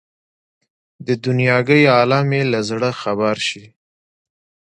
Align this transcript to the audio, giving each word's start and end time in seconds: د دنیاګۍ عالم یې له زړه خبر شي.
د 1.05 1.09
دنیاګۍ 1.25 1.81
عالم 1.95 2.27
یې 2.37 2.43
له 2.51 2.59
زړه 2.69 2.89
خبر 3.01 3.35
شي. 3.47 3.65